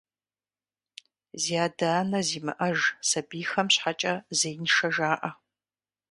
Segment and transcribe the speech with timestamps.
[1.41, 5.31] Зи адэ-анэ зимыӏэж сабийхэм щхьэкӏэ зеиншэ жаӏэ.